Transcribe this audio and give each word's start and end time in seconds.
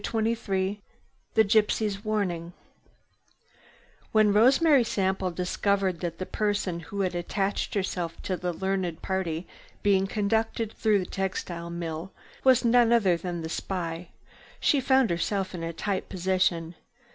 CHAPTER 0.03 0.33
XXIII 0.33 0.81
THE 1.35 1.43
GYPSY'S 1.43 2.03
WARNING 2.03 2.53
When 4.11 4.33
Rosemary 4.33 4.83
Sample 4.83 5.29
discovered 5.29 5.99
that 5.99 6.17
the 6.17 6.25
person 6.25 6.79
who 6.79 7.01
had 7.01 7.13
attached 7.13 7.75
herself 7.75 8.19
to 8.23 8.35
the 8.35 8.51
learned 8.51 9.03
party 9.03 9.47
being 9.83 10.07
conducted 10.07 10.73
through 10.73 10.97
the 10.97 11.05
textile 11.05 11.69
mill 11.69 12.11
was 12.43 12.65
none 12.65 12.91
other 12.91 13.15
than 13.15 13.43
the 13.43 13.47
spy, 13.49 14.09
she 14.59 14.81
found 14.81 15.11
herself 15.11 15.53
in 15.53 15.61
a 15.61 15.71
tight 15.71 16.09
position. 16.09 16.73